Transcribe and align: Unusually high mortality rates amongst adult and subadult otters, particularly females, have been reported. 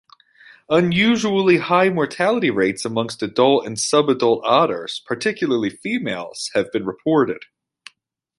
Unusually 0.71 1.57
high 1.59 1.89
mortality 1.89 2.49
rates 2.49 2.85
amongst 2.85 3.21
adult 3.21 3.67
and 3.67 3.77
subadult 3.77 4.41
otters, 4.43 5.03
particularly 5.05 5.69
females, 5.69 6.49
have 6.55 6.71
been 6.71 6.87
reported. 6.87 7.43